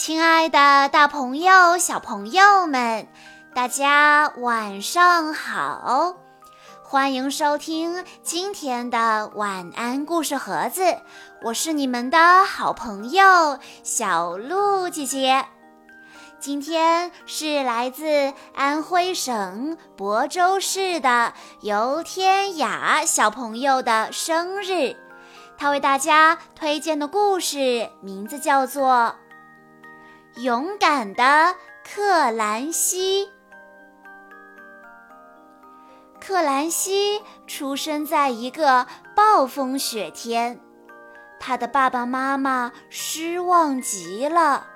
[0.00, 3.06] 亲爱的，大朋友、小朋友们，
[3.54, 6.14] 大家晚上好！
[6.82, 10.96] 欢迎收听今天的晚安故事盒子，
[11.42, 15.44] 我是你们的好朋友小鹿姐姐。
[16.38, 24.96] 今天是来自安徽省亳州市的游天雅小朋友的生日，
[25.58, 29.14] 他为大家推荐的故事名字叫做。
[30.36, 33.28] 勇敢的克兰西。
[36.20, 40.60] 克兰西出生在一个暴风雪天，
[41.40, 44.66] 他的爸爸妈妈失望极了。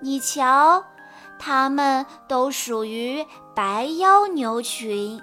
[0.00, 0.84] 你瞧，
[1.38, 5.20] 他们都属于白腰牛群，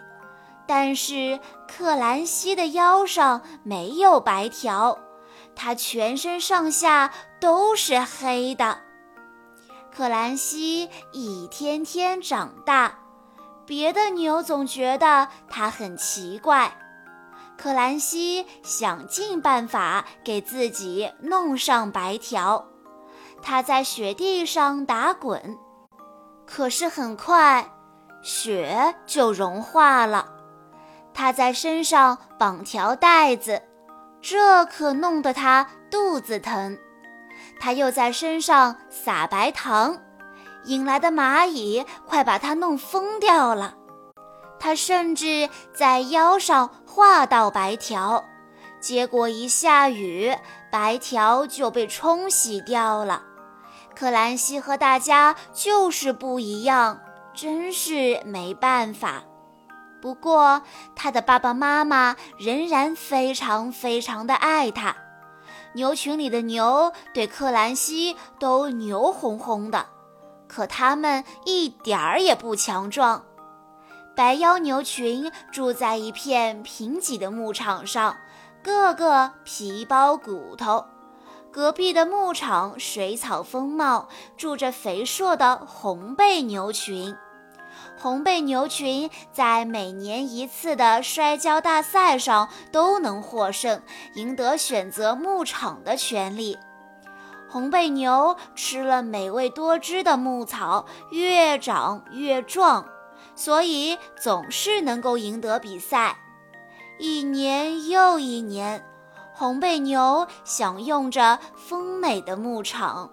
[0.68, 4.98] 但是克兰西的腰上没有白条，
[5.55, 8.80] 他全身上下都是黑的。
[9.96, 12.98] 克兰西一天天长大，
[13.63, 16.76] 别的牛总觉得它很奇怪。
[17.55, 22.66] 克兰西想尽办法给自己弄上白条，
[23.44, 25.60] 他在雪地上打滚，
[26.48, 27.70] 可是很快
[28.24, 30.27] 雪就融化了。
[31.14, 33.62] 他在身上绑条带子，
[34.20, 36.80] 这可弄得他肚子疼。
[37.59, 39.98] 他又在身上撒白糖，
[40.65, 43.75] 引来的蚂蚁快把他弄疯掉了。
[44.59, 48.23] 他甚至在腰上画道白条，
[48.79, 50.34] 结果一下雨，
[50.71, 53.23] 白条就被冲洗掉了。
[53.95, 56.99] 克兰西和大家就是不一样，
[57.34, 59.23] 真是没办法。
[60.01, 60.62] 不过
[60.95, 64.95] 他的爸爸妈妈仍然非常非常的爱他。
[65.74, 69.88] 牛群里的牛对克兰西都牛哄哄的，
[70.47, 73.24] 可它们一点儿也不强壮。
[74.16, 78.16] 白腰牛群住在一片贫瘠的牧场上，
[78.64, 80.86] 个个皮包骨头。
[81.52, 87.16] 隔壁的牧场水草丰茂，住着肥硕的红背牛群。
[87.98, 93.81] 红背牛群在每年一次的摔跤大赛上都能获胜，
[94.16, 96.58] 赢得选择牧场的权利。
[97.50, 102.86] 红背牛吃了美味多汁的牧草，越长越壮，
[103.36, 106.18] 所以总是能够赢得比赛。
[107.00, 108.84] 一年又一年，
[109.34, 113.09] 红背牛享用着丰美的牧场。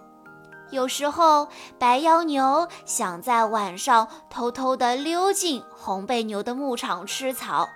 [0.71, 7.67] 有时候，白腰牛想在晚上偷偷地溜进红背牛的牧场吃草，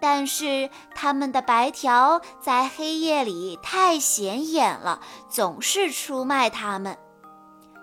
[0.00, 6.98] 但是它们的白条在黑夜里太显眼了，总是出卖它们。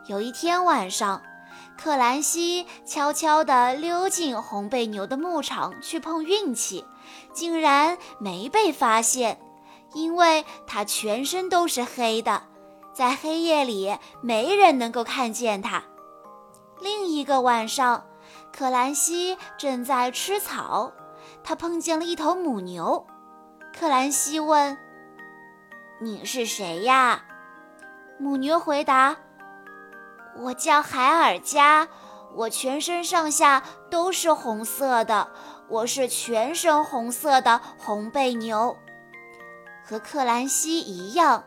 [0.08, 1.22] 有一天晚上，
[1.78, 6.84] 克兰西悄悄地溜进红背牛的牧场去碰运气，
[7.32, 9.40] 竟然没被发现，
[9.94, 12.42] 因为它全身都是黑的。
[12.94, 15.84] 在黑夜里，没人能够看见它。
[16.82, 18.06] 另一个晚上，
[18.52, 20.92] 克兰西正在吃草，
[21.44, 23.06] 他碰见了一头母牛。
[23.78, 24.78] 克兰西问
[26.02, 27.24] ：“你是谁呀？”
[28.20, 29.16] 母牛回答
[30.40, 31.88] ：“我叫海尔加，
[32.36, 35.30] 我全身上下都是红色的，
[35.68, 38.76] 我是全身红色的红背牛，
[39.86, 41.44] 和克兰西一样。”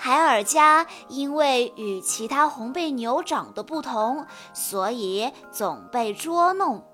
[0.00, 6.86] 海尔加因为与其他红背牛长得不同，所以总被捉弄。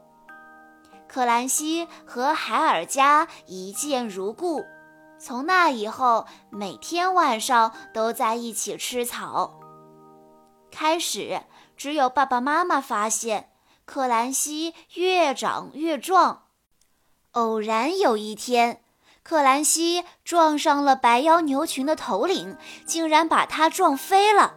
[1.07, 4.65] 克兰西和海尔加一见如故，
[5.19, 9.61] 从那以后每天晚上都在一起吃草。
[10.71, 11.43] 开始
[11.77, 13.51] 只有爸爸妈妈发现
[13.85, 16.45] 克兰西越长越壮。
[17.33, 18.84] 偶然有一天。
[19.25, 24.53] 克兰西撞上了白腰牛群的头领，竟然把他撞飞了。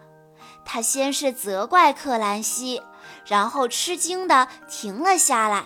[0.65, 2.81] 他先是责怪克兰西，
[3.25, 5.65] 然后吃惊地停了下来。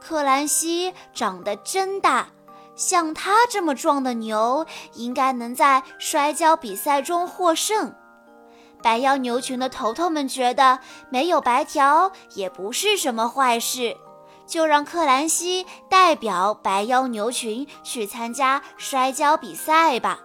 [0.00, 2.28] 克兰西长得真大，
[2.74, 7.94] 像他这么壮的牛，应该能在摔跤比赛中获胜。
[8.82, 10.80] 白腰牛群的头头们觉得
[11.10, 13.94] 没有白条也不是什么坏事。
[14.46, 20.20] 就让克兰西代表白腰牛群去参加摔跤比赛吧。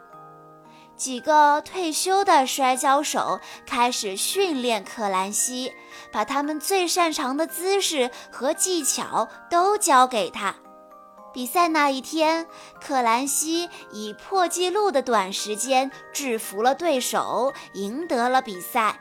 [0.95, 5.71] 几个退休的摔跤手开始训练克兰西，
[6.11, 10.55] 把他们最擅长的姿势和技巧都教给他。
[11.31, 12.47] 比赛那一天，
[12.81, 18.99] 克兰西以破纪录的短时间制服了对手，赢得了比赛。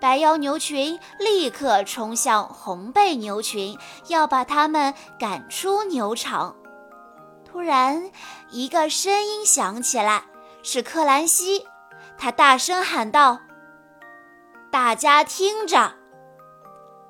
[0.00, 6.54] 白腰牛群立刻冲向红背牛群，要把它们赶出牛场。
[7.44, 8.10] 突然，
[8.50, 10.22] 一个声音响起来，
[10.62, 11.66] 是克兰西，
[12.16, 13.40] 他大声喊道
[14.70, 15.94] ：“大家听着！”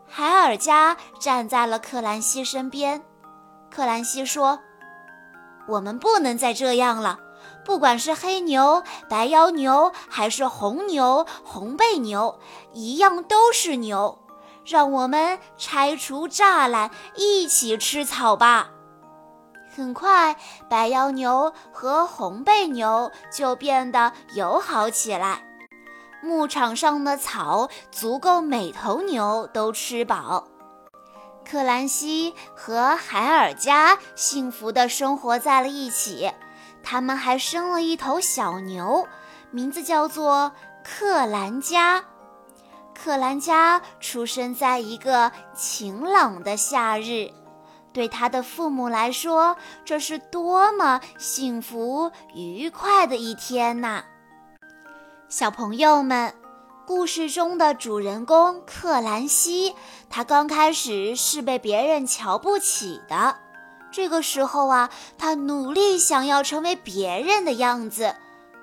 [0.09, 3.03] 海尔加站在了克兰西身边。
[3.71, 4.61] 克兰西说
[5.69, 7.19] ：“我们不能再这样了。
[7.69, 12.41] 不管是黑牛、白腰牛，还是红牛、红背牛，
[12.73, 14.19] 一样都是牛。
[14.65, 18.71] 让我们拆除栅栏，一起吃草吧。”
[19.77, 20.35] 很快，
[20.71, 25.45] 白腰牛和红背牛就变得友好起来。
[26.23, 30.49] 牧场上的草足够每头牛都吃饱。
[31.45, 36.33] 克兰西和海尔加幸福地生活在了一起，
[36.83, 39.07] 他们还生了一头小牛，
[39.51, 40.53] 名字叫做
[40.85, 42.05] 克兰加。
[42.95, 47.31] 克兰加出生在一个晴朗的夏日，
[47.93, 54.03] 对他的父母来说，这是多么幸福愉快的一天呐！
[55.29, 56.35] 小朋友们。
[56.87, 59.75] 故事中的主人公克兰西，
[60.09, 63.37] 他刚开始是被别人瞧不起的。
[63.91, 68.15] 这个时候啊，他努力想要成为别人的样子，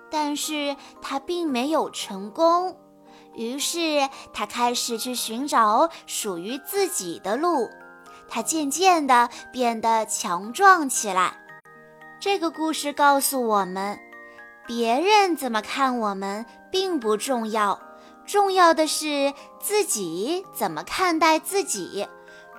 [0.09, 2.77] 但是他并没有成功。
[3.33, 7.69] 于是他开始去寻找属于自己的路。
[8.27, 11.37] 他渐渐地变得强壮起来。
[12.19, 13.99] 这个故事告诉我们，
[14.65, 17.79] 别人怎么看我们并不重要。
[18.25, 22.07] 重要的是自己怎么看待自己，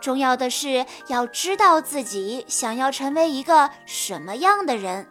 [0.00, 5.08] 重要的是要知道自己想要成为一个什么样的人。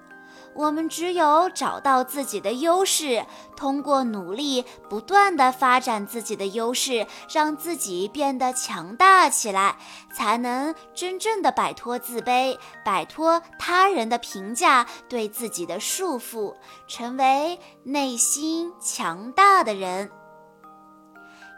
[0.53, 3.25] 我们只有找到自己的优势，
[3.57, 9.75] 通过努力不断的发展自己的优势，让自己变得强大起来，
[10.13, 16.55] 才能真正的摆脱自卑，摆脱他人的评价对自己的束缚，
[16.87, 20.09] 成为内心强大的人。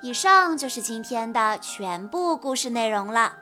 [0.01, 3.33] 以上就是今天的全部故事内容了。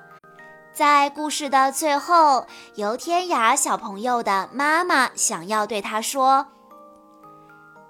[0.74, 6.48] 在故事的最后，游天涯小朋友的妈妈想要对他说：“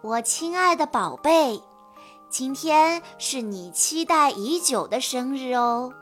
[0.02, 1.62] 我亲爱的宝贝，
[2.30, 5.94] 今天是你期待已久的生日哦。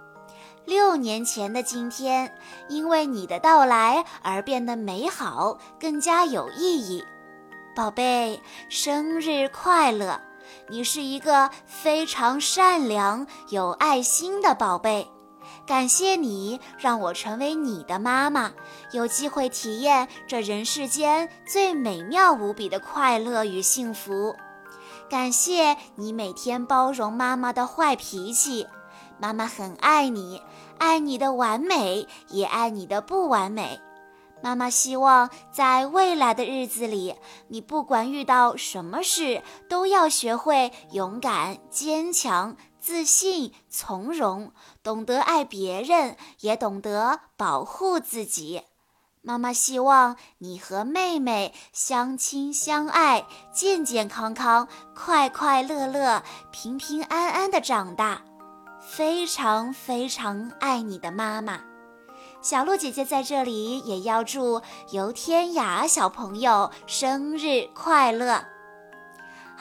[0.65, 2.33] 六年前的今天，
[2.69, 7.03] 因为你的到来而变得美好，更加有意义。
[7.75, 10.19] 宝贝，生日快乐！”
[10.69, 15.07] 你是一个非常善良、有爱心的宝贝，
[15.65, 18.51] 感谢你让我成为你的妈妈，
[18.91, 24.35] 有机会体验这人世间最美妙无比的快乐与幸福。
[25.09, 28.67] 感谢你每天包容妈妈的坏脾气，
[29.19, 30.41] 妈妈很爱你，
[30.79, 33.79] 爱你的完美，也爱你的不完美。
[34.43, 37.15] 妈妈希望在未来的日子里，
[37.47, 44.51] 你不管遇到什么事，都要学会勇敢、坚强、自信、从容，
[44.83, 48.63] 懂得爱别人，也懂得保护自己。
[49.21, 56.21] 妈妈希望你和妹妹相亲相爱，健健康康、快快乐乐、
[56.51, 58.21] 平平安安的长大。
[58.81, 61.72] 非常非常爱你的妈妈。
[62.43, 68.52] 小鹿姐姐在这里也要祝游天涯小朋友生日快乐。